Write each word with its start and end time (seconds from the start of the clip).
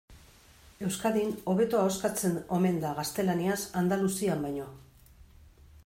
Euskadin 0.85 1.35
hobeto 1.53 1.79
ahoskatzen 1.81 2.39
omen 2.57 2.81
da 2.87 2.95
gaztelaniaz 3.01 3.59
Andaluzian 3.83 4.45
baino. 4.49 4.71